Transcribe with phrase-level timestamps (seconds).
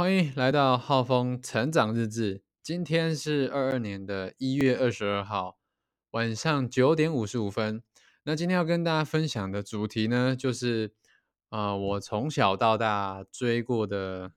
[0.00, 2.42] 欢迎来到浩峰成长日志。
[2.62, 5.58] 今天是二二年的一月二十二号
[6.12, 7.82] 晚上九点五十五分。
[8.22, 10.94] 那今天要跟大家分享的主题呢，就是
[11.50, 14.32] 啊、我从小到大追过的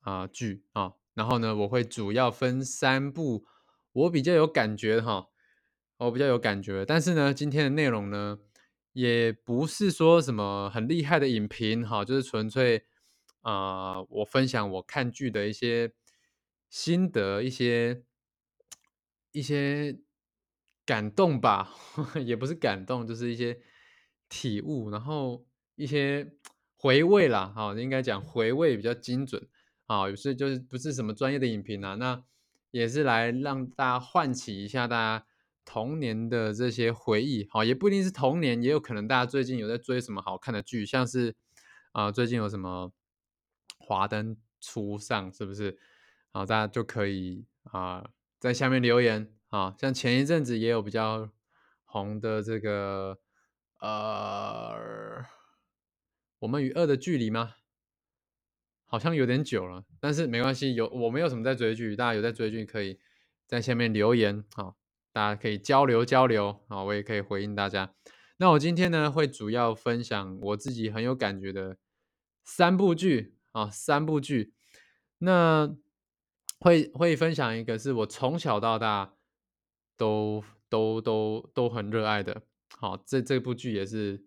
[0.00, 0.94] 啊、剧啊。
[1.12, 3.44] 然后呢，我会主要分三部
[3.92, 5.26] 我比较有感觉的哈，
[5.98, 6.86] 我比较有感觉。
[6.86, 8.38] 但是呢，今天的内容呢，
[8.94, 12.86] 也不是说什么很厉害的影评哈，就是纯粹
[13.40, 15.92] 啊、我分享我看剧的一些
[16.68, 18.02] 心得，一些
[19.32, 19.98] 一些
[20.84, 21.70] 感动吧，
[22.24, 23.60] 也不是感动，就是一些
[24.28, 26.34] 体悟，然后一些
[26.76, 29.48] 回味啦，哈、应该讲回味比较精准
[29.86, 32.22] 啊，有时就是不是什么专业的影评啊，那
[32.70, 35.26] 也是来让大家唤起一下大家
[35.64, 41.34] 童年的这些回忆，好，也不一定是童年，也有可能大家最近有在追什么好看的剧，像是
[41.92, 42.92] 啊、最近有什么
[43.88, 45.78] 华灯初上，是不是？
[46.30, 51.30] 好，大家就可以啊、在下面留言啊，像前一阵子也有比较
[51.86, 53.18] 红的这个
[53.80, 55.24] 呃，
[56.40, 57.54] 我们与恶的距离吗？
[58.84, 63.00] 好像有点久了，但是没关系，有我没有什么在追剧，大家有在追剧可以
[63.46, 64.74] 在下面留言啊，
[65.14, 67.94] 大家可以交流交流啊，我也可以回应大家。
[68.36, 71.78] 那我今天呢，会主要分享我自己很有感觉的
[72.44, 74.54] 三部剧啊，三部剧。
[75.18, 75.74] 那
[76.60, 79.14] 会会分享一个是我从小到大
[79.96, 82.42] 都都都都很热爱的，
[82.76, 84.24] 好，这这部剧也是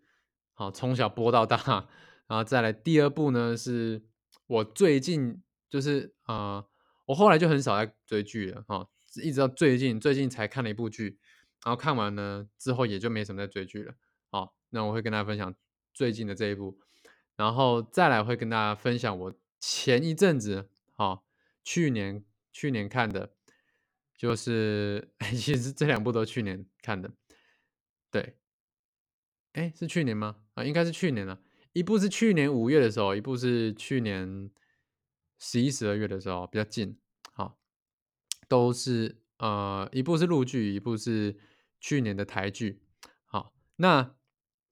[0.53, 1.87] 好从小播到大，
[2.27, 4.03] 然后再来第二部呢，是
[4.47, 6.65] 我最近就是啊、
[7.05, 8.89] 我后来就很少在追剧了哈、
[9.23, 11.19] 一直到最近最近才看了一部剧，
[11.63, 13.93] 然后看完呢之后也就没什么在追剧了。
[14.29, 15.55] 好，那我会跟大家分享
[15.93, 16.77] 最近的这一部，
[17.41, 21.25] 然后再来会跟大家分享我前一阵子好、
[21.63, 23.33] 去年去年看的，
[24.15, 27.11] 就是 其实这两部都去年看的，
[28.11, 28.37] 对，
[29.53, 30.35] 哎，是去年吗？
[30.53, 31.41] 啊，应该是去年了。
[31.73, 34.51] 一部是去年五月的时候，一部是去年
[35.39, 36.99] 十一、十二月的时候，比较近。
[37.33, 37.57] 好，
[38.47, 41.35] 都是呃，一部是陆剧，一部是
[41.79, 42.83] 去年的台剧。
[43.25, 44.15] 好，那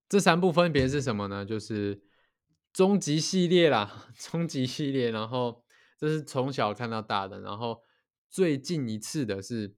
[0.07, 1.43] 这三部分别是什么呢？
[1.43, 2.03] 就是
[2.71, 5.11] 终极系列啦， 终极系列。
[5.11, 5.63] 然后
[5.97, 7.83] 这是从小看到大的，然后
[8.29, 9.75] 最近一次的是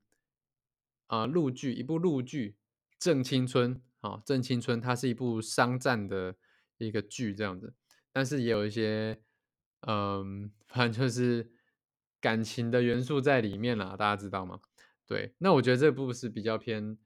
[1.08, 2.52] 啊、陆剧，一部陆剧
[3.00, 6.36] 《正青春》啊，《正青春》它是一部商战的
[6.78, 7.74] 一个剧这样子，
[8.12, 9.22] 但是也有一些
[9.82, 11.52] 嗯，反正就是
[12.20, 14.60] 感情的元素在里面啦，大家知道吗？
[15.06, 16.98] 对，那我觉得这部是比较偏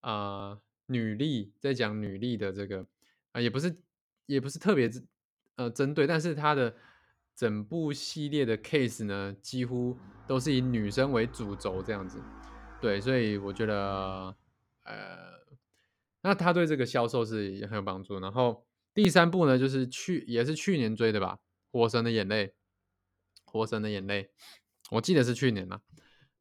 [0.00, 2.86] 啊、女力，在讲女力的这个
[3.32, 3.80] 啊、也不是
[4.26, 4.90] 也不是特别
[5.56, 6.74] 呃针对，但是它的
[7.34, 12.20] 整部系列的 case 呢，几乎都是以女生为主轴这样子。
[12.80, 14.34] 对，所以我觉得
[14.84, 15.32] 呃，
[16.22, 18.20] 那他对这个销售是也很有帮助。
[18.20, 21.36] 然后第三部呢，就是去也是去年追的吧，
[21.72, 22.46] 《火神的眼泪》，
[23.44, 24.24] 《火神的眼泪》，
[24.90, 25.80] 我记得是去年啦。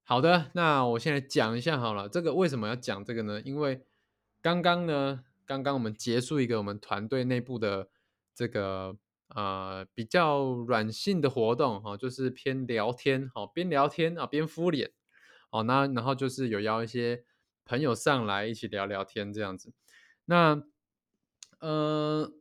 [0.03, 3.41] 好的，那我现在讲一下好了，这个为什么要讲这个呢？
[3.45, 3.85] 因为
[4.41, 7.87] 刚刚呢，刚刚我们结束一个我们团队内部的
[8.35, 8.97] 这个
[9.35, 14.91] 呃比较软性的活动哈、就是偏聊天哈、边聊天啊边敷脸
[15.51, 17.23] 哦，那然后就是有邀一些
[17.63, 19.73] 朋友上来一起聊聊天这样子。
[20.25, 20.63] 那
[21.59, 22.33] 呃，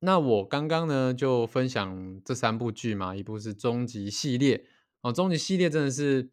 [0.00, 4.66] 那我刚刚呢就分享这三部剧嘛，一部是终极系列
[5.00, 6.30] 哦，终极系列真的是，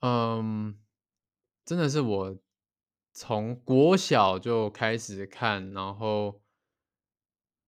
[0.00, 0.78] 嗯，
[1.64, 2.38] 真的是我
[3.14, 6.41] 从国小就开始看，然后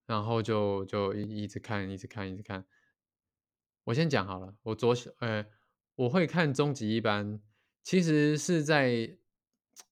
[0.07, 2.67] 然后就就一一直看，一直看，一直看。
[3.85, 5.45] 我先讲好了，我左小，呃，
[5.95, 7.41] 我会看终极一班，
[7.83, 9.17] 其实是在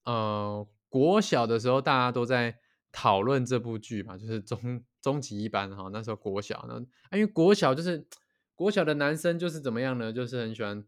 [0.05, 2.59] 呃国小的时候，大家都在
[2.91, 8.07] 讨论这部剧嘛，就是终终极一班哈，那时候国小，那、啊、因为国小就是
[8.55, 10.11] 国小的男生就是怎么样呢？
[10.11, 10.83] 就是很喜欢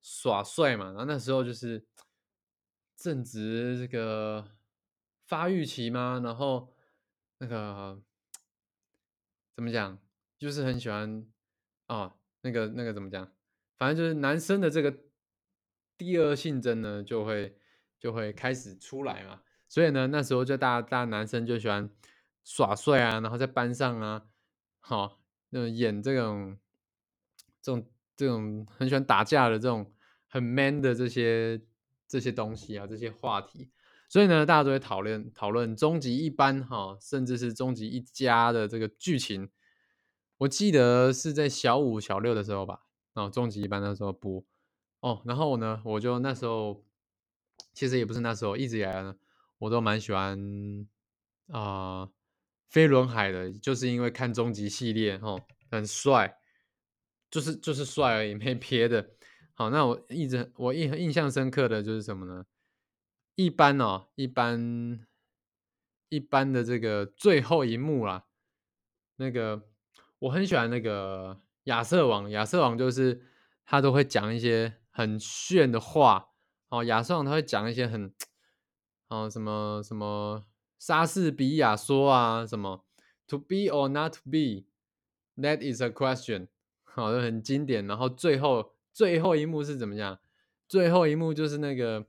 [0.00, 1.86] 耍帅嘛，然后那时候就是
[2.96, 4.48] 正值这个
[5.26, 6.72] 发育期嘛，然后
[7.38, 8.00] 那个
[9.58, 9.98] 怎么讲，
[10.38, 11.26] 就是很喜欢
[11.86, 13.28] 啊，那个那个怎么讲？
[13.76, 14.96] 反正就是男生的这个
[15.96, 17.58] 第二性征呢，就会
[17.98, 19.42] 就会开始出来嘛。
[19.68, 21.90] 所以呢，那时候就大家大家男生就喜欢
[22.44, 24.26] 耍帅啊，然后在班上啊，
[24.78, 26.56] 好、那种演这种
[27.60, 29.92] 这种这种很喜欢打架的这种
[30.28, 31.60] 很 man 的这些
[32.06, 33.72] 这些东西啊，这些话题。
[34.08, 39.50] 所以呢，大家都会讨论讨论终极一班哈，甚至是终极一家的这个剧情。
[40.38, 42.82] 我记得是在小五、小六的时候吧，
[43.12, 44.44] 然哦，终极一班那时候播，
[45.00, 46.84] 哦，然后呢，我就那时候
[47.74, 49.16] 其实也不是那时候，一直以来呢，
[49.58, 50.86] 我都蛮喜欢
[51.48, 52.08] 啊、
[52.68, 55.40] 飞轮海的，就是因为看终极系列，吼，
[55.70, 56.38] 很帅，
[57.30, 59.10] 就是就是帅而已，没别的。
[59.54, 62.46] 好，那我一直我印印象深刻的就是什么呢？
[63.38, 65.06] 一般哦，一般
[66.08, 68.24] 一般的这个最后一幕啦，
[69.14, 69.62] 那个
[70.18, 73.22] 我很喜欢那个亚瑟王，亚瑟王就是
[73.64, 76.30] 他都会讲一些很炫的话
[76.70, 78.12] 哦，亚瑟王他会讲一些很
[79.06, 80.44] 哦什么什么
[80.80, 82.84] 莎士比亚说啊，什么
[83.28, 86.48] to be or not to be，that is a question，
[86.82, 87.86] 好的很经典。
[87.86, 90.18] 然后最后最后一幕是怎么样？
[90.66, 92.04] 最后一幕就是那个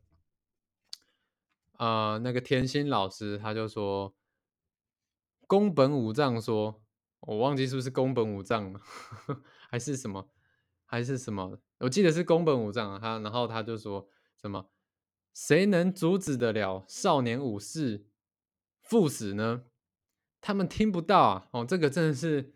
[1.80, 4.16] 呃那个甜心老师他就说
[5.48, 6.82] 宫本武藏说，
[7.22, 8.80] 我忘记是不是宫本武藏了，
[9.70, 10.30] 还是什么，
[10.86, 11.60] 还是什么？
[11.80, 14.08] 我记得是宫本武藏啊，他然后他就说
[14.40, 14.70] 什么，
[15.34, 18.06] 谁能阻止得了少年武士
[18.82, 19.64] 赴死呢？
[20.42, 21.50] 他们听不到啊！
[21.52, 22.54] 哦，这个真的是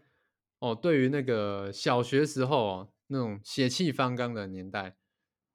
[0.60, 4.98] 哦，对于那个小学时候哦，那种血气方刚的年代，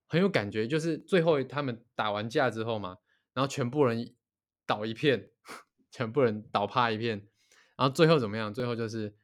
[0.06, 0.66] 很有感觉。
[0.66, 2.98] 就是最后他们打完架之后嘛，
[3.38, 4.12] 然后全部人
[4.66, 5.30] 倒一片，
[5.92, 7.18] 全部人倒趴一片，
[7.76, 8.52] 然后最后怎么样？
[8.52, 9.14] 最后就是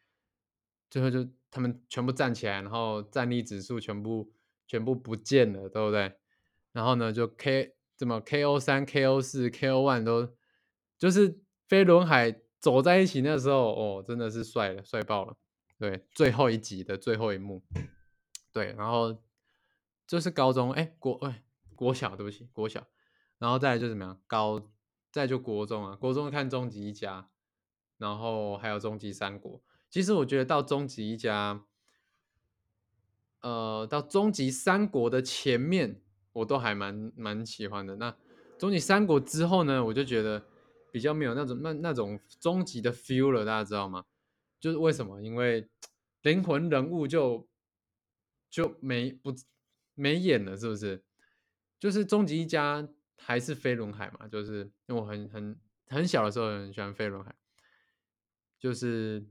[0.88, 4.32] 最后就他们全部站起来，然后战力指数全部
[4.68, 6.12] 全部不见了，对不对？
[6.70, 10.32] 然后呢，就 K 怎么 KO 三、KO 四、KO one 都
[10.96, 15.36] 就是飞轮海走在一起那时候，哦，真的是帅了，帅爆了。
[15.76, 17.64] 对，最后一集的最后一幕，
[18.52, 19.20] 对，然后
[20.06, 21.42] 就是高中，哎，国哎
[21.74, 22.86] 国小，对不起，国小，
[23.38, 24.20] 然后再来就怎么样？
[24.26, 24.70] 高，
[25.10, 27.28] 再就国中啊，国中看终极一家，
[27.98, 29.62] 然后还有终极三国。
[29.90, 31.64] 其实我觉得到终极一家，
[33.40, 36.00] 呃，到终极三国的前面，
[36.32, 37.96] 我都还蛮蛮喜欢的。
[37.96, 38.16] 那
[38.58, 40.44] 终极三国之后呢，我就觉得
[40.90, 44.04] 比较没有那种那那种终极的 feel 了，大家知道吗？
[44.58, 45.20] 就是为什么？
[45.20, 45.68] 因为
[46.22, 47.46] 灵魂人物就
[48.48, 49.34] 就没不
[49.94, 51.04] 没演了，是不是？
[51.78, 57.34] 就是终极一家还是飞轮海嘛，就是因为我很很很小的时候很喜欢飞轮海，
[58.58, 59.26] 就是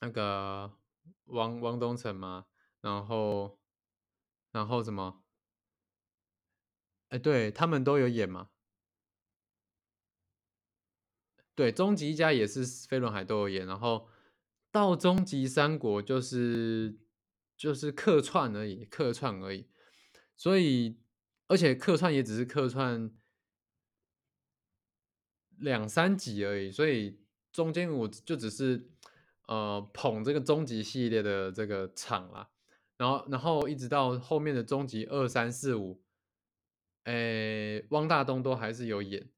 [0.00, 0.76] 那个
[1.26, 2.46] 汪汪东城嘛，
[2.80, 3.58] 然后
[4.52, 5.22] 然后什么？
[7.08, 8.50] 哎，对他们都有演嘛，
[11.54, 14.08] 对，终极一家也是飞轮海都有演，然后
[14.72, 16.98] 到终极三国就是
[17.56, 19.70] 就是客串而已，客串而已。
[20.36, 21.00] 所以
[21.48, 23.10] 而且客串也只是客串
[25.58, 27.20] 两三集而已，所以
[27.52, 28.90] 中间我就只是
[29.46, 32.50] 呃捧这个终极系列的这个场啦，
[32.96, 36.02] 然后然后一直到后面的终极二三四五，
[37.04, 39.30] 诶，汪大东都还是有演，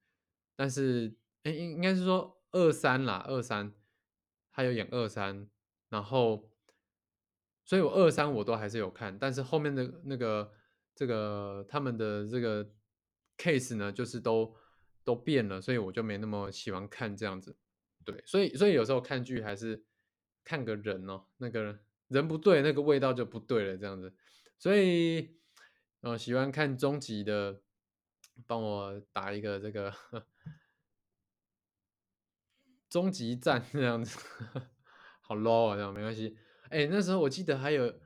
[0.56, 3.72] 但是诶应应该是说二三啦，二三
[4.50, 5.48] 他有演二三，
[5.90, 6.50] 然后
[7.64, 10.52] 所以我二三我都还是有看，但是后面的那个
[10.98, 12.68] 这个他们的这个
[13.36, 14.52] case 呢，就是都
[15.04, 17.56] 都变了，所以我就没那么喜欢看这样子。
[18.04, 19.84] 对，所以所以有时候看剧还是
[20.42, 21.78] 看个人哦，那个
[22.08, 24.12] 人不对，那个味道就不对了，这样子。
[24.58, 25.38] 所以，
[26.00, 27.62] 呃，喜欢看终极的，
[28.44, 29.94] 帮我打一个这个
[32.90, 34.18] 终极战这样子，
[35.22, 36.36] 好 low 啊，这样没关系。
[36.70, 38.00] 哎，那时候我记得还有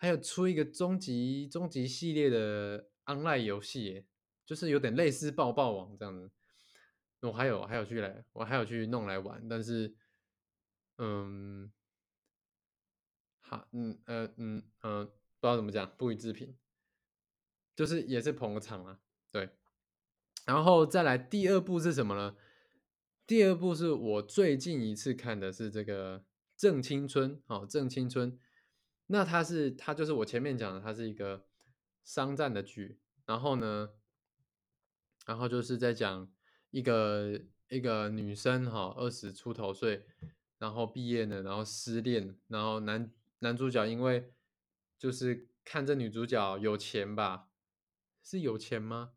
[0.00, 4.06] 还有出一个终极终极系列的 online 游戏，
[4.46, 6.30] 就是有点类似爆爆王这样子。
[7.20, 9.92] 我还有还有去来，我还有去弄来玩，但是，
[10.98, 11.72] 嗯，
[13.40, 16.56] 好，嗯呃嗯呃，不知道怎么讲，不予置评，
[17.74, 19.00] 就是也是捧个场啊，
[19.32, 19.50] 对。
[20.46, 22.36] 然后再来第二部是什么呢？
[23.26, 26.20] 第二部是我最近一次看的是这个
[26.56, 28.32] 《正青春》哦，《正青春》。
[29.08, 31.44] 那它是它就是我前面讲的，它是一个
[32.04, 33.00] 商战的剧。
[33.26, 33.90] 然后呢，
[35.26, 36.32] 然后就是在讲
[36.70, 37.38] 一个
[37.68, 40.06] 一个女生哈，二十出头岁，
[40.56, 44.32] 然后毕业呢，然后失恋，然后男男主角因为
[44.98, 47.50] 就是看这女主角有钱吧，
[48.22, 49.12] 是有钱吗？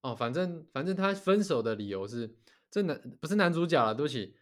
[0.00, 2.36] 哦，反正反正他分手的理由是，
[2.68, 4.36] 这男不是男主角了，对不起，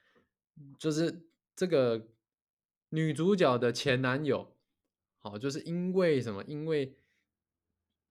[0.79, 2.09] 就是这个
[2.95, 4.55] 女主角的前男友，
[5.19, 6.45] 好，就是因为什么？
[6.45, 6.99] 因为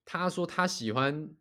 [0.04, 1.36] 他说他喜欢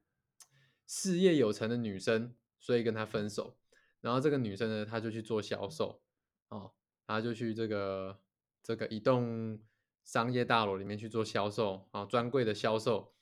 [0.87, 3.57] 事业有成的女生，所以跟他分手。
[4.03, 6.03] 然后这个女生呢，她就去做销售，
[6.49, 6.75] 哦，
[7.07, 8.21] 她就去这个
[8.63, 9.59] 这个一栋
[10.05, 13.15] 商业大楼里面去做销售啊，专柜的销售。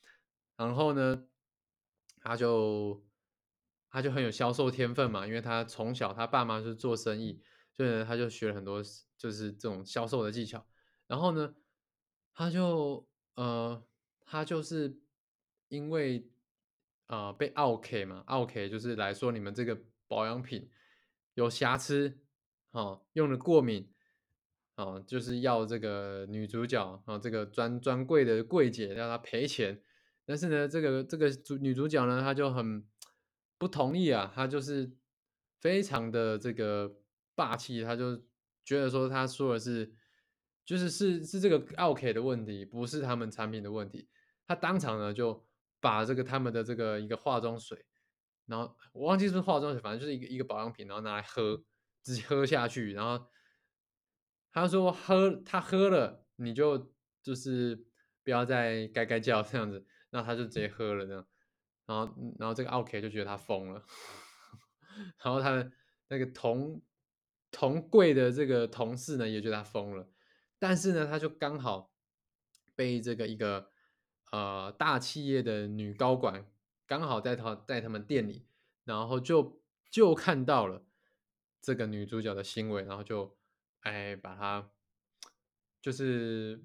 [0.57, 1.27] 然后呢，
[2.21, 3.05] 他就
[3.89, 7.41] 他就很有销售天分嘛，因为他从小他爸妈是做生意，
[7.79, 8.83] 所以呢，他就学了很多
[9.17, 10.67] 就是这种销售的技巧。
[11.07, 11.55] 然后呢，
[12.35, 13.87] 他就呃，
[14.27, 14.99] 他就是
[15.69, 16.29] 因为
[17.07, 20.69] 啊被 OK 嘛，OK 就是来说你们这个保养品
[21.35, 22.19] 有瑕疵，
[22.73, 23.95] 哦，用了过敏，
[24.75, 29.81] 哦，就是要这个女主角啊，这个专专柜的柜姐要她赔钱。
[30.27, 32.85] 但是呢，这个这个主女主角呢，她就很
[33.57, 34.91] 不同意啊，她就是
[35.61, 36.97] 非常的这个
[37.39, 38.17] 霸气，他就
[38.65, 39.95] 觉得说，他说的是，
[40.65, 44.09] 就是是是这个 OK 的问题，不是他们产品的问题。
[44.45, 45.47] 他当场呢就
[45.79, 47.87] 把这个他们的这个一个化妆水，
[48.47, 51.65] 然后我忘记是化妆水，反正就是一个一个保养品，然后拿来喝，
[52.03, 53.29] 直接喝下去，然后
[54.51, 56.93] 他说喝他喝了，你就
[57.23, 57.87] 就是
[58.25, 59.87] 不要再该该叫这样子。
[60.11, 61.27] 那他就直接喝了这样，
[61.87, 63.85] 然后然后这个 OK 就觉得他疯了，
[65.23, 65.71] 然后他的
[66.09, 66.83] 那个同
[67.51, 70.09] 同柜的这个同事呢也觉得他疯了，
[70.59, 71.93] 但是呢他就刚好
[72.75, 73.71] 被这个一个
[74.33, 76.51] 呃大企业的女高管
[76.87, 78.47] 刚好在他在他们店里，
[78.85, 80.85] 然后就就看到了
[81.61, 83.37] 这个女主角的行为，然后就
[83.81, 84.71] 哎把她
[85.81, 86.63] 就是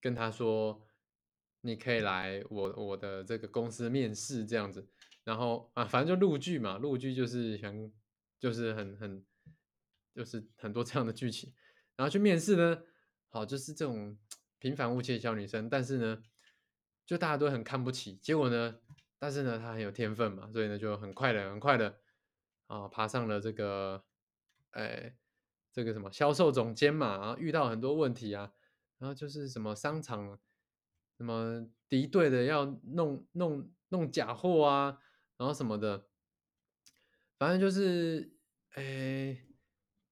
[0.00, 0.86] 跟他说。
[1.66, 4.86] 你可以来我我的这个公司面试这样子，
[5.24, 7.90] 然后啊，反正就录剧嘛，录剧就是想
[8.38, 9.24] 就是很很
[10.14, 11.52] 就是很多这样的剧情，
[11.96, 12.82] 然后去面试呢，
[13.28, 14.16] 好就是这种
[14.58, 16.22] 平凡无奇的小女生，但是呢，
[17.04, 18.78] 就大家都很看不起，结果呢，
[19.18, 21.98] 但是呢，她很有天分嘛，所以呢，就很快的很快的
[22.68, 24.04] 啊，爬上了这个
[24.70, 25.16] 哎
[25.72, 28.52] 这个什么销售总监嘛，然后遇到很多问题啊，
[28.98, 30.38] 然后就是什么商场。
[31.16, 34.98] 什么敌对的要弄弄弄假货啊，
[35.36, 36.08] 然后什么的，
[37.38, 38.36] 反正就是，
[38.70, 39.46] 哎，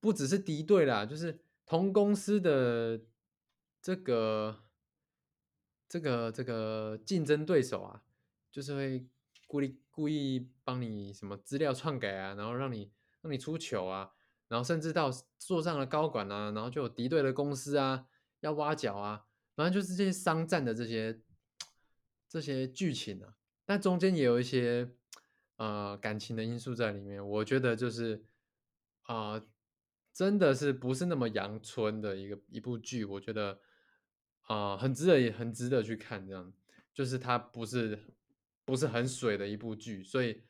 [0.03, 2.99] 不只是敌对啦，就是同公司的
[3.81, 4.65] 这个
[5.87, 8.03] 这个这个竞争对手啊，
[8.51, 9.07] 就是会
[9.47, 12.91] 故意故意帮你什么资料篡改啊，然后让你
[13.21, 14.11] 让你出糗啊，
[14.49, 18.05] 然后甚至到坐上了高管啊，然后就有敌对的公司啊
[18.41, 19.25] 要挖角啊。
[19.55, 21.21] 反正就是这些商战的这些
[22.27, 24.91] 这些剧情啊，但中间也有一些
[25.55, 27.25] 呃感情的因素在里面。
[27.25, 28.25] 我觉得就是
[29.03, 29.41] 啊，
[30.13, 33.03] 真的是不是那么阳春的一个一部剧。
[33.03, 33.59] 我觉得
[34.43, 36.25] 啊，很值得也很值得去看。
[36.27, 36.53] 这样
[36.93, 37.97] 就是它不是
[38.63, 40.43] 不是很水的一部剧，所以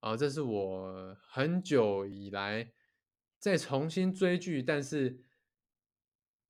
[0.00, 2.72] 啊，这是我很久以来
[3.38, 5.20] 再重新追剧，但是。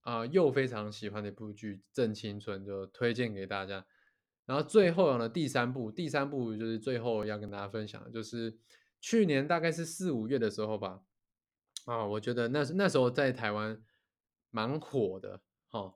[0.02, 3.84] 啊，又非常喜欢的一部剧《正青春》，就推荐给大家。
[4.46, 8.58] 然后最后呢，第三部，第三部就是最后要跟大家分享，就是
[8.98, 11.02] 去年大概是四五月的时候吧。
[11.86, 13.82] 啊，我觉得那那时候在台湾
[14.50, 15.94] 蛮火的，哈，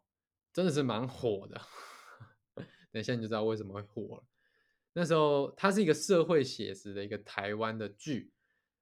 [0.52, 1.60] 真的是蛮火的。
[2.92, 4.24] 等一下你就知道为什么会火了。
[4.92, 8.32] 那时候它是一个社会写实的一个台湾的剧，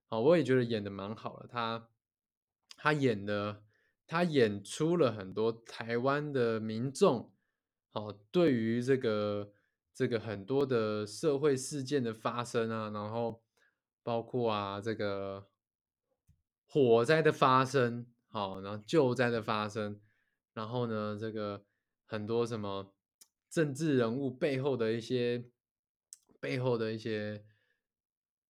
[0.09, 1.47] 好，我也觉得演的蛮好的。
[1.47, 1.89] 他
[2.77, 3.63] 他演的。
[4.05, 7.33] 他演出了很多台湾的民众，
[7.93, 9.51] 哦，对于这个
[9.95, 13.43] 这个很多的社会事件的发生啊，然后
[14.03, 15.49] 包括啊这个
[16.73, 20.01] 火灾的发生，好，然后救灾的发生，
[20.55, 21.67] 然后呢，这个
[22.07, 22.95] 很多什么
[23.51, 25.45] 政治人物背后的一些
[26.41, 27.45] 背后的一些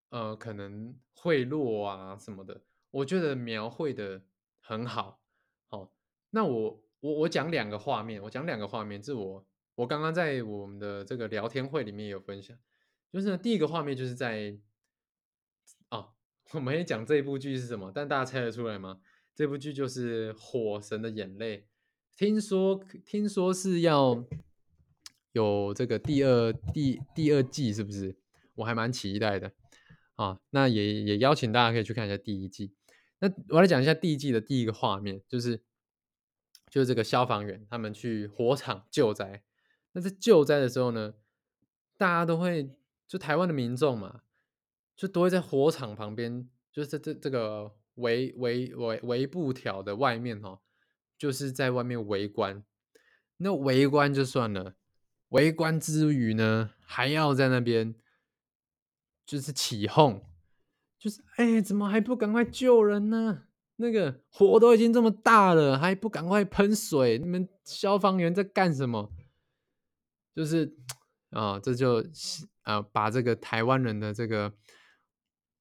[0.07, 2.61] 呃可能贿赂啊什么的，
[2.91, 4.21] 我觉得描绘的
[4.61, 5.21] 很好。
[5.67, 5.93] 好
[6.29, 12.57] 那我我我讲两个画面，我讲两个画面，是我我刚刚在我们的这个聊天会里面有分享，
[13.11, 14.57] 就是第一个画面就是在，
[16.53, 18.99] 我们也讲这一部剧是什么，但大家猜得出来吗？
[19.35, 21.57] 这部剧就是《火神的眼泪》，
[22.15, 24.23] 听说听说是要
[25.31, 28.15] 有这个第二第第二季，是不是？
[28.55, 29.51] 我还蛮期待的
[30.15, 32.73] 啊，那也也邀请大家可以去看一下第一季。
[33.19, 35.61] 那我来讲一下第一季的第一个画面，就是。
[36.69, 39.43] 就是这个消防员，他们去火场救灾。
[39.91, 41.13] 那在救灾的时候呢，
[41.99, 42.67] 大家都会
[43.07, 44.21] 就台湾的民众嘛，
[44.95, 50.59] 就都会在火场旁边，就是这这这个围围围围布条的外面哈，
[51.17, 52.63] 就是在外面围观。
[53.37, 54.75] 那围观就算了，
[55.29, 57.95] 围观之余呢，还要在那边
[59.25, 60.23] 就是起哄，
[60.97, 63.45] 就是哎，怎么还不赶快救人呢？
[63.77, 67.17] 那个火都已经这么大了，还不赶快喷水？
[67.17, 69.11] 你们消防员在干什么？
[70.35, 70.77] 就是
[71.31, 72.05] 啊，这就
[72.63, 74.53] 呃把这个台湾人的这个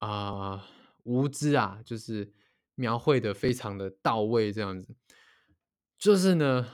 [0.07, 0.69] 啊
[1.05, 2.33] 无知啊，就是
[2.75, 4.95] 描绘的非常的到位，这样子。
[5.99, 6.69] 就是呢，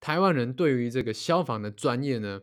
[0.00, 2.42] 台湾人对于这个消防的专业呢。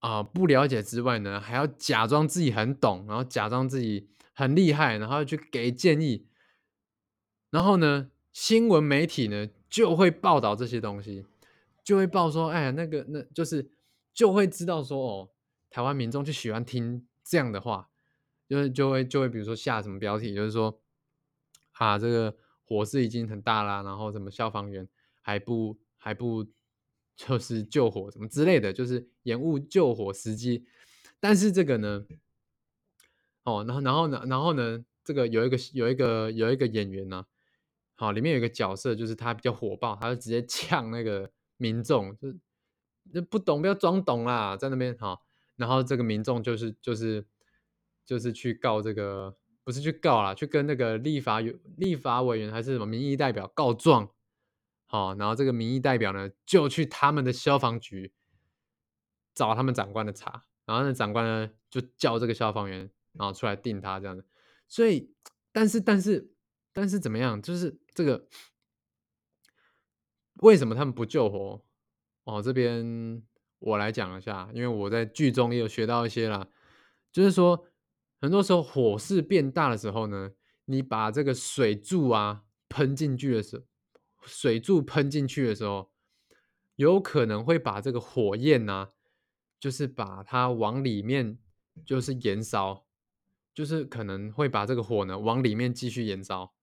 [0.00, 6.28] 啊，不了解之外呢，还要假装自己很懂，然后假装自己很厉害，然后去给建议。
[7.48, 11.24] 然后呢，新闻媒体呢就会报道这些东西，
[11.82, 13.70] 就会报说，哎，那个，那就是
[14.12, 15.30] 就会知道说，哦，
[15.70, 17.88] 台湾民众就喜欢听这样的话，
[18.48, 20.80] 就是就会就会比如说下什么标题，就是说，
[21.72, 24.88] 啊，这个火势已经很大啦，然后什么消防员
[25.20, 26.46] 还不还不。
[27.16, 30.66] 就是救火什么之类的，就是延误救火时机。
[31.20, 32.04] 但是这个呢，
[33.44, 37.24] 哦，然后然后呢，然后呢，这个有一个有一个有一个演员呢，
[37.94, 42.32] 好，里面有一个角色，就是他比较火爆，他就直接呛那个民众，就
[43.12, 45.24] 就不懂不要装懂啦，在那边好，
[45.54, 47.24] 然后这个民众就是就是
[48.04, 54.10] 就是去告这个，不是去告啦，去跟那个立法有立法委员还是什么民意代表告状。
[54.86, 58.12] 好，然后这个民意代表呢，就去他们的消防局
[59.34, 64.24] 找他们长官的茬，然后那长官呢就叫这个消防员，然后出来定他这样子。
[64.68, 65.12] 所以，
[65.50, 66.32] 但是，但是，
[66.72, 67.40] 但是怎么样？
[67.42, 68.28] 就是这个
[70.34, 71.64] 为什么他们不救活？
[72.24, 73.22] 哦，这边
[73.58, 76.48] 我来讲一下，因为我在剧中也有学到一些啦，
[77.10, 77.66] 就是说，
[78.24, 80.32] 很多时候火势变大的时候呢，
[80.64, 83.64] 你把这个水柱啊喷进去的时候。
[84.24, 85.92] 水柱喷进去的时候，
[86.76, 88.88] 有可能会把这个火焰呢，
[89.60, 91.38] 就是把它往里面
[91.84, 92.86] 就是燃烧，
[93.52, 96.54] 就是可能会把这个火呢往里面继续燃烧。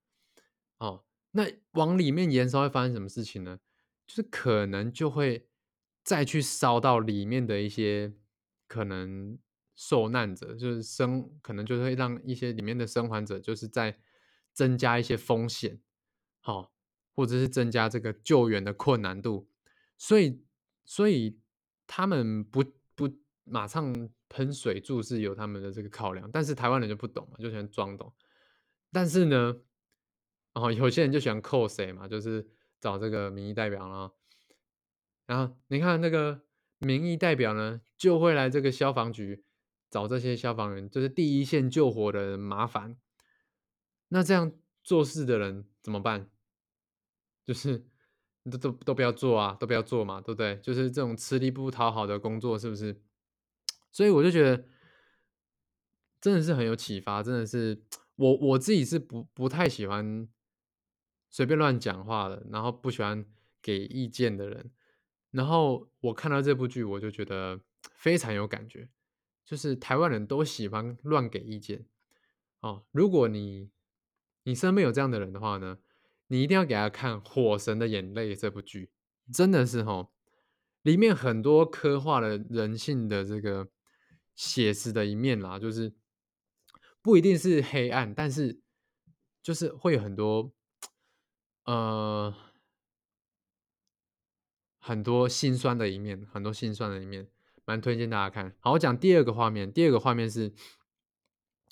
[0.80, 3.60] 哦，那往里面燃烧会发生什么事情呢？
[4.08, 5.48] 就是可能就会
[6.04, 8.12] 再去烧到里面的一些
[8.68, 9.38] 可能
[9.76, 13.98] 受难者，就是生可能就会让一些里面的生还者就是在
[14.54, 15.80] 增加一些风险。
[16.40, 16.72] 好。
[17.14, 19.46] 或者是增加这个救援的困难度，
[19.98, 20.42] 所以
[20.86, 21.38] 所以
[21.86, 22.64] 他们不
[22.96, 23.12] 不
[23.44, 28.12] 马上喷水柱是有他们的这个考量，但是台湾人就不懂嘛，就喜欢装懂。
[28.94, 29.58] 但是呢，
[30.54, 34.14] 哦，有些人就喜欢扣谁嘛，就是找这个民意代表啦。
[35.28, 36.46] 然后你看那个
[36.80, 39.44] 民意代表呢，就会来这个消防局
[39.92, 42.98] 找这些消防员，就是第一线救火的人麻烦。
[44.08, 44.52] 那这样
[44.84, 46.32] 做事的人怎么办？
[47.46, 47.86] 就是
[48.50, 50.58] 都都都不要做啊，都不要做嘛，对不对？
[50.62, 53.02] 就是这种吃力不讨好的工作，是不是？
[53.92, 54.66] 所以我就觉得
[56.22, 57.84] 真的是很有启发，真的是
[58.16, 60.28] 我我自己是不不太喜欢
[61.30, 63.26] 随便乱讲话的，然后不喜欢
[63.62, 64.72] 给意见的人。
[65.32, 67.60] 然后我看到这部剧，我就觉得
[67.94, 68.90] 非常有感觉，
[69.52, 71.86] 就是台湾人都喜欢乱给意见
[72.62, 72.86] 哦。
[72.94, 73.70] 如果你
[74.44, 75.80] 你身边有这样的人的话呢？
[76.28, 78.90] 你一定要给他看《火神的眼泪》这部剧，
[79.34, 80.10] 真的是哈，
[80.84, 83.68] 里面很多刻画了人性的这个
[84.34, 85.94] 写实的一面啦，就是
[87.02, 88.62] 不一定是黑暗，但是
[89.44, 90.54] 就是会有很多
[91.66, 92.34] 呃
[94.80, 97.28] 很多心酸的一面，很多心酸的一面，
[97.72, 98.54] 蛮推荐大家看。
[98.60, 100.52] 好，我讲第二个画面，第二个画面是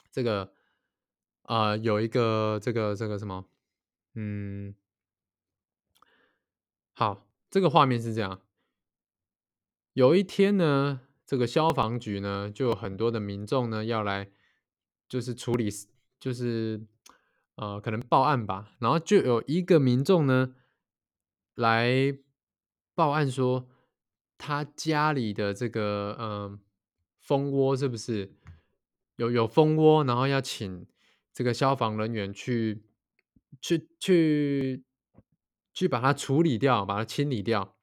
[0.10, 0.54] 这个
[1.42, 3.44] 呃有一个这个这个什么。
[4.14, 4.74] 嗯，
[6.94, 8.40] 好，这个画面是这样。
[9.92, 14.32] 有一天呢，这个消防局呢，就有很多的民众呢要来，
[15.10, 15.70] 就是处理，
[16.18, 16.88] 就是
[17.56, 18.72] 呃，可能报案吧。
[18.80, 20.56] 然后就有一个民众呢
[21.56, 22.18] 来
[22.96, 23.68] 报案说，
[24.40, 26.60] 他家里的这个嗯
[27.20, 28.34] 蜂窝是不是
[29.18, 30.88] 有有蜂窝，然后要请
[31.32, 32.82] 这个消防人员去。
[33.62, 34.84] 去去
[35.74, 37.76] 去把它处理掉，把它清理掉。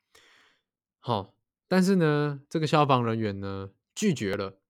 [1.01, 1.35] 好，
[1.66, 4.61] 但是呢，这个消防人员呢拒绝了。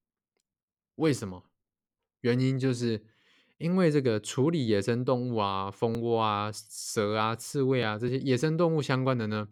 [0.96, 1.44] 为什么？
[2.22, 3.04] 原因就是
[3.58, 9.48] 因为这个处理野生动物啊、蜂窝啊、蛇啊、刺猬啊这些野生动物相关的呢，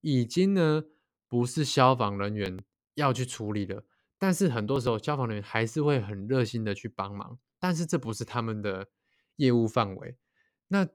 [0.00, 0.84] 已经呢
[1.30, 2.58] 不是消防人员
[2.92, 3.86] 要去处理的。
[4.18, 8.88] 但是很多时候，消防人员还是会很热心的去帮忙，但是这不是他们的
[9.36, 10.18] 业务范围。
[10.68, 10.86] 那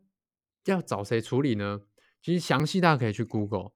[0.65, 1.81] 要找谁处理呢？
[2.21, 3.71] 其实详细大家可以去 Google，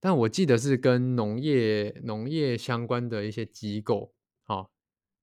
[0.00, 4.70] 但我记得是跟农业农业相关的一些机构，好，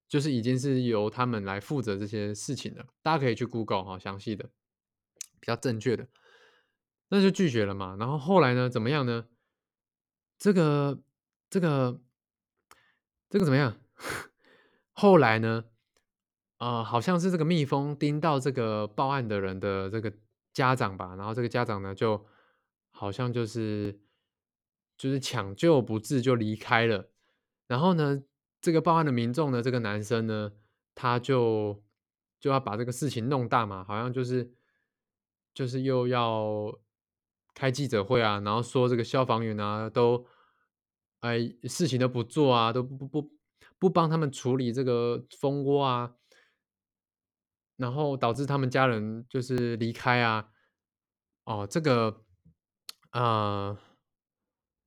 [0.08, 2.86] 就是已经是由他们来负责这些事情了。
[3.02, 4.50] 大家可以去 Google 哈，详细的。
[5.40, 6.08] 比较正确的，
[7.10, 7.94] 那就拒绝了嘛。
[7.96, 9.26] 然后后来呢，怎么样呢？
[10.38, 10.98] 这个
[11.50, 12.00] 这个
[13.28, 13.76] 这个怎么样？
[14.92, 15.64] 后来呢？
[16.58, 20.12] 啊，好像是这个蜜蜂叮到这个报案的人的这个
[20.52, 22.26] 家长吧，然后这个家长呢，就
[22.90, 24.00] 好像就是
[24.96, 27.10] 就是抢救不治就离开了。
[27.68, 28.24] 然后呢，
[28.60, 30.52] 这个报案的民众呢，这个男生呢，
[30.96, 31.80] 他就
[32.40, 34.52] 就要把这个事情弄大嘛，好像就是
[35.54, 36.76] 就是又要
[37.58, 40.24] 开记者会啊，然后说这个消防员啊都
[41.18, 43.32] 哎事情都不做啊，都不不
[43.80, 46.14] 不帮他们处理这个蜂窝啊，
[47.76, 50.50] 然后导致他们家人就是离开啊。
[51.46, 52.22] 哦，这个
[53.10, 53.76] 呃，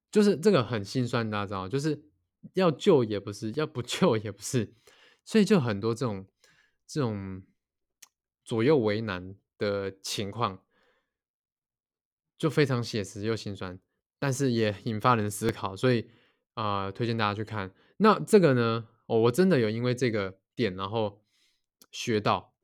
[0.09, 2.05] 就是这个很心酸，大家知道，就是
[2.53, 4.73] 要救也不是，要不救也不是，
[5.25, 6.25] 所以就很多这种
[6.87, 7.43] 这种
[8.45, 10.63] 左右为难的情况，
[12.41, 13.79] 就非常写实又心酸，
[14.17, 16.09] 但是也引发人思考，所以
[16.55, 17.71] 啊、呃推荐大家去看。
[17.97, 21.21] 那这个呢，哦，我真的有因为这个点，然后
[21.91, 22.55] 学到，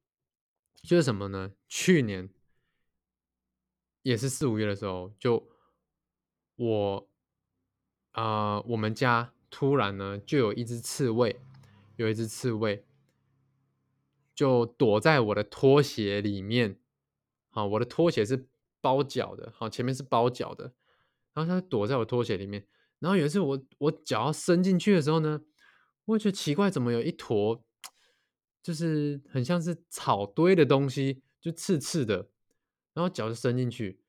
[0.81, 1.53] 就是什么呢？
[1.67, 2.27] 去年
[4.01, 5.47] 也是四五月的时候，就
[6.55, 7.09] 我
[8.13, 11.39] 啊、我们家突然呢就有一只刺猬，
[11.97, 12.83] 有一只刺猬
[14.33, 16.79] 就躲在我的拖鞋里面。
[17.51, 18.47] 好，我的拖鞋是
[18.87, 20.71] 包脚的，好，前面是包脚的，
[21.33, 22.65] 然后它躲在我拖鞋里面。
[22.99, 25.41] 然后有一次我我脚要伸进去的时候呢，
[26.05, 27.61] 我觉得奇怪，怎么有一坨
[28.63, 32.29] 就是很像是草堆的东西，就刺刺的，
[32.93, 33.99] 然后脚就伸进去，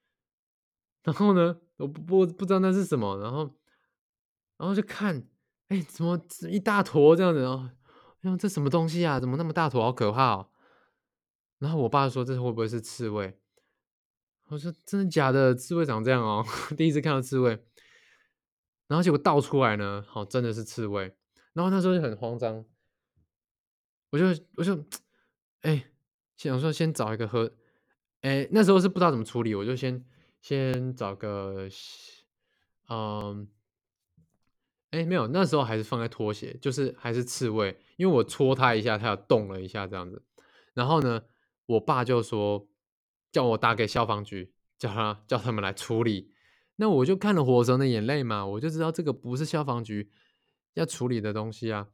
[1.02, 3.52] 然后呢，我不不不知道那是什么，然后
[4.58, 5.26] 然后就看，
[5.66, 7.68] 哎，怎么一大坨这样子，然后
[8.20, 9.18] 哎呦这什么东西啊？
[9.18, 10.50] 怎么那么大坨，好可怕哦！
[11.58, 13.36] 然后我爸说这会不会是刺猬？
[14.48, 15.54] 我说真的假的？
[15.54, 16.44] 刺猬长这样哦，
[16.76, 17.50] 第一次看到刺猬。
[18.86, 21.14] 然后结果倒出来呢，好真的是刺猬。
[21.52, 22.64] 然后那时候就很慌张，
[24.10, 24.84] 我就我就
[25.60, 25.90] 哎
[26.36, 27.52] 想说先找一个喝，
[28.22, 30.04] 哎那时候是不知道怎么处理，我就先
[30.40, 31.68] 先找个
[32.88, 33.48] 嗯。
[34.90, 40.24] 哎，没有，那时候还是放在拖鞋，就是还是刺猬，因为我戳它一下，它有动了一下这样子。
[40.72, 41.24] 然后呢，
[41.66, 42.66] 我爸就说
[43.38, 46.32] 叫我打给消防局，叫他叫他们来处理。
[46.74, 50.10] 那我就看了《火神的眼泪》嘛，我就知道这个不是消防局
[50.74, 51.86] 要处理的东西啊。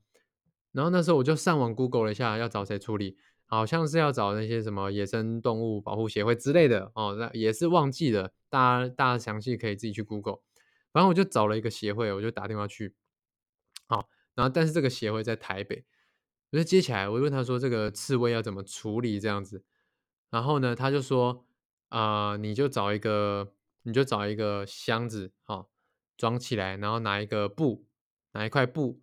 [0.72, 10.38] 然后那时候我就上网 Google 了一下，要找谁处理，好像是要找那些什么野生动物保护协会之类的哦，那也是忘记了，大家大家详细可以自己去 Google。
[10.94, 12.94] 反正我就找了一个协会，我就打电话去，
[13.87, 15.85] 好，然后但是这个协会在台北，
[16.52, 19.62] 我就接起来，我就问他说这个刺猬要怎么处理这样子，
[20.30, 21.46] 然后呢，他就说
[21.88, 25.70] 啊、你就找一个，你就找一个箱子，好、
[26.16, 27.87] 装起来，然后拿一个布，
[28.32, 29.00] 拿一块布，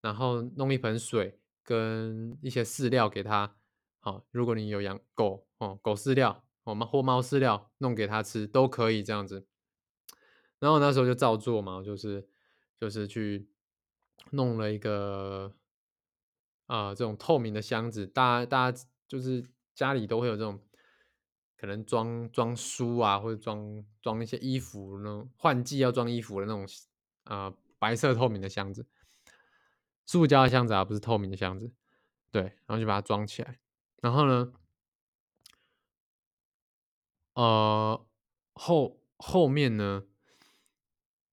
[0.00, 3.56] 然后弄一盆水跟一些饲料给它，
[4.00, 9.46] 好、如果你有养狗哦，狗饲料，哦们或猫饲料弄给它吃都可以这样子。
[10.58, 12.28] 然后那时候就照做嘛，就是
[12.80, 13.48] 就是去
[14.30, 15.54] 弄了一个
[16.66, 19.44] 啊、这种透明的箱子，大家大家就是
[19.76, 20.58] 家里都会有这种
[21.56, 26.66] 可能装装书啊，或者装装一些衣服那种换季要装衣服的那种
[27.24, 28.86] 啊、白色透明的箱子，
[30.04, 31.70] 塑胶的箱子啊，不是透明的箱子，
[32.30, 33.58] 对，然后就把它装起来，
[34.00, 34.52] 然后呢，
[37.34, 38.06] 呃，
[38.54, 40.04] 后后面呢，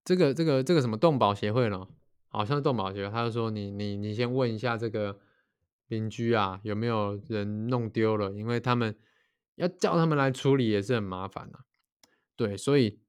[0.03, 1.87] 这个这个这个什么动保协会呢，
[2.27, 5.19] 好像是动保协会，他就说你你你先问一下这个
[5.93, 8.97] 邻居啊，有没有人弄丢了，因为他们
[9.55, 11.65] 要叫他们来处理也是很麻烦啊。
[12.35, 12.99] 对，所以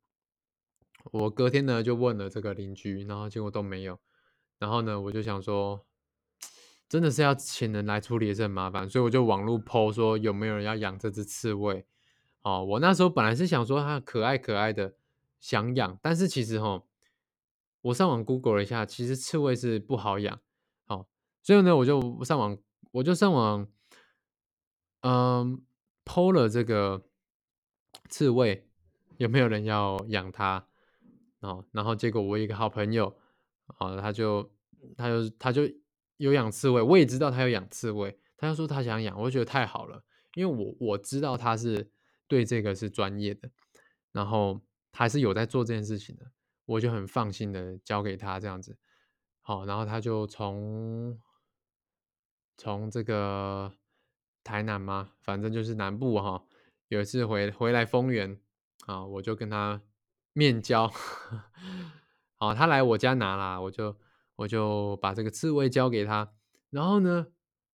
[1.12, 3.98] 我隔天呢就问了这个邻居，然后结果都没有。
[4.58, 5.84] 然后呢，我就想说，
[6.88, 11.86] 真的是要请人来处理也是很麻烦，所以我就网络 po 说有没有人要养这只刺猬。
[12.42, 14.94] 哦，我那时候本来是想说它可爱可爱的，
[15.40, 16.82] 想养，但是其实哈，
[17.80, 20.38] 我上网 Google 了一下，其实刺猬是不好养。
[20.86, 21.08] 好、
[21.42, 22.58] 所以呢，我就上网，
[22.94, 23.68] 我就上网，
[25.00, 25.60] 嗯
[26.04, 27.04] 剖了这个
[28.08, 28.68] 刺猬，
[29.16, 30.68] 有没有人要养它？
[31.40, 33.18] 哦，然后结果我一个好朋友，
[33.78, 34.48] 啊、他就
[34.96, 35.62] 他就他就
[36.18, 40.04] 有养刺猬，我也知道他有养刺猬，他就说他想养，我觉得太好了，
[40.34, 41.90] 因为我我知道他是
[42.28, 43.50] 对这个是专业的，
[44.12, 44.60] 然后
[44.92, 46.30] 他是有在做这件事情的，
[46.64, 48.78] 我就很放心的交给他这样子。
[49.40, 51.18] 好，然后他就从
[52.56, 53.72] 从这个
[54.42, 56.44] 台南嘛，反正就是南部哈，
[56.88, 58.38] 有一次回回来丰原，
[58.86, 59.82] 啊，我就跟他
[60.32, 60.90] 面交，
[62.36, 63.96] 好，他来我家拿啦，我就
[64.36, 66.32] 我就把这个刺猬交给他，
[66.70, 67.28] 然后呢，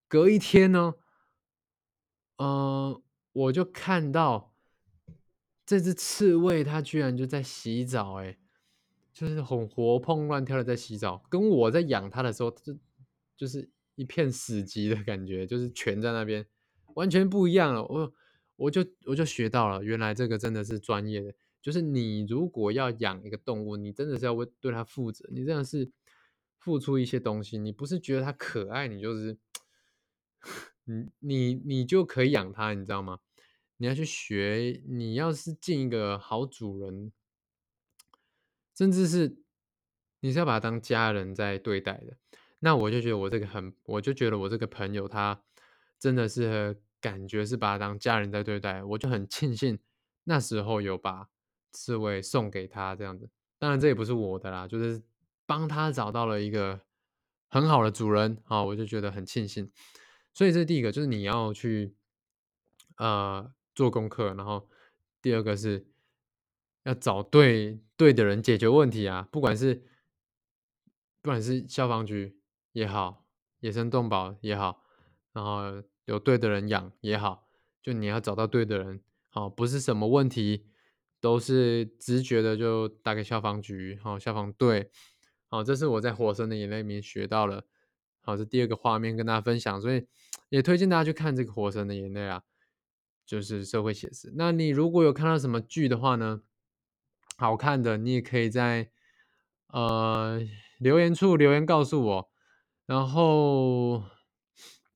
[0.08, 0.94] 隔一天呢，
[2.36, 4.54] 呃，我就看到
[5.66, 8.38] 这只刺猬它居然就在洗澡，哎，
[9.12, 12.76] 就是很活蹦乱跳的在洗澡，跟我在养它的时候就
[13.36, 16.46] 就是一片死寂的感觉，就是全在那边，
[16.94, 17.84] 完全不一样了。
[17.84, 18.12] 我
[18.56, 21.34] 我就我就学到了，原来这个真的是专业的。
[21.62, 25.90] 就是你如果要养一个动物，你真的是要为对它负责，你真的是
[26.58, 27.58] 付出一些东西。
[27.58, 29.38] 你不是觉得它可爱，你就是
[30.84, 33.20] 你你你就可以养它，你知道吗？
[33.76, 37.12] 你要去学，你要是进一个好主人，
[38.74, 39.36] 甚至是
[40.20, 42.16] 你是要把它当家人在对待的。
[42.60, 45.42] 那我就觉得我这个很，我就觉得我这个朋友他
[45.98, 49.78] 真的是感觉是把他当家人在对待，我就很庆幸
[50.24, 51.28] 那时候有把
[51.72, 53.28] 刺猬送给他这样子。
[53.58, 55.02] 当然这也不是我的啦，就是
[55.46, 56.80] 帮他找到了一个
[57.48, 59.70] 很好的主人啊，我就觉得很庆幸。
[60.32, 61.94] 所以这是第一个，就是你要去
[62.96, 64.68] 呃做功课，然后
[65.20, 65.86] 第二个是
[66.84, 69.82] 要找对对的人解决问题啊，不管是
[71.20, 72.39] 不管是消防局
[72.72, 73.24] 也好，
[73.60, 74.82] 野生动保也好，
[75.32, 77.48] 然后有对的人养也好，
[77.82, 80.66] 就你要找到对的人，好，不是什么问题
[81.20, 84.90] 都是直觉的就打给消防局，好，消防队，
[85.48, 87.64] 好，这是我在《火神的眼泪》里面学到了，
[88.20, 90.06] 好，这第二个画面跟大家分享，所以
[90.48, 92.42] 也推荐大家去看这个《火神的眼泪》啊，
[93.26, 94.32] 就是社会写实。
[94.36, 96.42] 那你如果有看到什么剧的话呢，
[97.36, 98.90] 好看的，你也可以在
[99.68, 100.40] 呃
[100.78, 102.29] 留言处留言告诉我，
[102.90, 104.02] 然后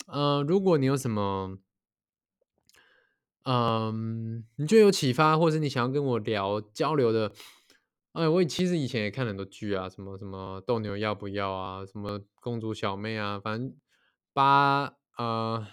[0.09, 1.59] 呃，如果你有什么
[3.45, 7.33] 嗯，你就有启发，或者是你想要跟我聊交流的，
[8.11, 13.77] 哎，我其实以前也看很多剧啊，什么什么斗牛要不要啊，什么公主小妹啊，反正
[14.33, 15.65] 八呃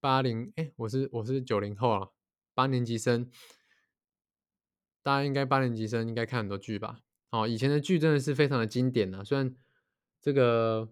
[0.00, 2.08] 八零，哎，我是我是九零后啊，
[2.54, 3.30] 八年级生，
[5.00, 7.02] 大家应该八年级生应该看很多剧吧？
[7.30, 9.54] 哦，以前的剧真的是非常的经典啊，虽然
[10.20, 10.88] 这个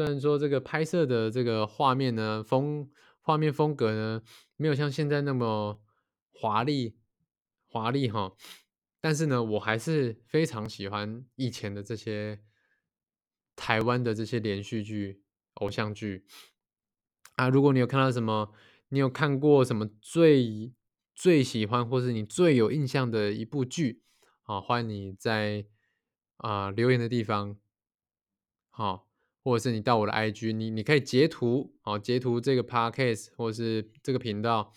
[0.00, 4.22] 虽然说这个拍摄的这个画面呢风画面风格呢。
[4.56, 5.82] 没有像现在那么
[6.32, 6.98] 华丽
[7.66, 8.34] 华丽哈，
[9.00, 12.42] 但是呢，我还是非常喜欢以前的这些
[13.56, 15.22] 台湾的这些连续剧、
[15.54, 16.26] 偶像剧
[17.36, 17.48] 啊。
[17.48, 18.52] 如果你有看到什么，
[18.90, 20.74] 你有看过什么最
[21.14, 24.02] 最喜欢或是你最有印象的一部剧
[24.42, 25.64] 啊，欢迎你在
[26.36, 27.56] 啊留言的地方
[28.68, 29.09] 好。
[29.42, 34.72] 或者是你到我的 IG，你你可以截图，好截图这个 podcast 或者是这个频道，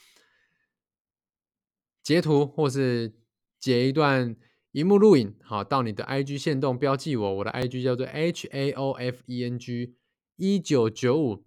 [2.02, 3.14] 截图或是
[3.60, 4.36] 截一段
[4.72, 9.96] 荧幕录影，好到你的 IG 线动标记我，我的 IG 叫做 H A O F E N G
[10.36, 11.46] 一九九五，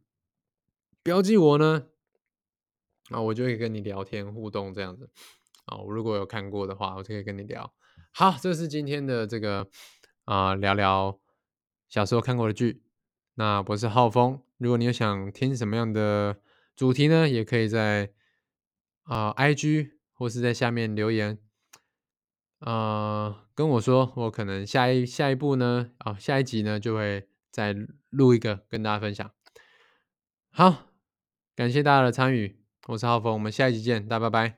[1.02, 1.88] 标记我呢，
[3.11, 5.11] 啊我就会跟你聊天互动这样子，
[5.64, 7.74] 啊我如果有看过的话，我就可以跟你聊。
[8.12, 9.68] 好，这是今天的这个
[10.24, 11.18] 啊聊聊
[11.88, 12.86] 小时候看过的剧。
[13.38, 16.40] 那我是浩峰，如果你有想听什么样的
[16.75, 18.11] 主题呢，也可以在
[19.03, 21.38] 啊 IG 或是在下面留言，
[22.61, 27.77] 呃跟我说，我可能下一下一步呢，啊下一集呢就会再
[28.09, 29.31] 录一个跟大家分享。
[30.51, 30.87] 好，
[31.55, 34.55] 感谢大家的参与，我是浩峰，我们下一集见，大家拜拜。